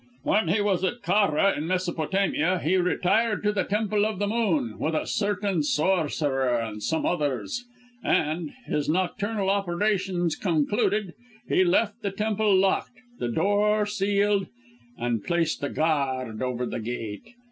[0.23, 4.79] "When he was at Carra in Mesopotamia, he retired to the Temple of the Moon,
[4.79, 7.65] with a certain sorcerer and some others,
[8.03, 11.13] and, his nocturnal operations concluded,
[11.47, 14.47] he left the temple locked, the door sealed,
[14.97, 17.35] and placed a guard over the gate.